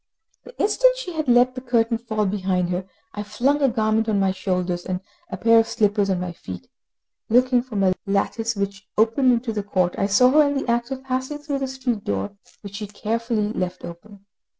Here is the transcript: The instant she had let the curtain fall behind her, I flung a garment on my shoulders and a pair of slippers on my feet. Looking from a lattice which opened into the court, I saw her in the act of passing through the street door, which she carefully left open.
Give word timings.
The 0.45 0.57
instant 0.59 0.97
she 0.97 1.13
had 1.13 1.27
let 1.27 1.53
the 1.53 1.61
curtain 1.61 1.99
fall 1.99 2.25
behind 2.25 2.69
her, 2.71 2.89
I 3.13 3.21
flung 3.21 3.61
a 3.61 3.69
garment 3.69 4.09
on 4.09 4.19
my 4.19 4.31
shoulders 4.31 4.83
and 4.83 4.99
a 5.29 5.37
pair 5.37 5.59
of 5.59 5.67
slippers 5.67 6.09
on 6.09 6.19
my 6.19 6.31
feet. 6.33 6.67
Looking 7.29 7.61
from 7.61 7.83
a 7.83 7.93
lattice 8.07 8.55
which 8.55 8.87
opened 8.97 9.31
into 9.31 9.53
the 9.53 9.61
court, 9.61 9.93
I 9.99 10.07
saw 10.07 10.31
her 10.31 10.41
in 10.47 10.57
the 10.57 10.67
act 10.67 10.89
of 10.89 11.03
passing 11.03 11.37
through 11.37 11.59
the 11.59 11.67
street 11.67 12.03
door, 12.03 12.31
which 12.61 12.77
she 12.77 12.87
carefully 12.87 13.53
left 13.53 13.85
open. 13.85 14.25